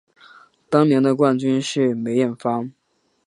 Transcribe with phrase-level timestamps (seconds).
[0.67, 2.71] 当年的冠军是梅艳芳。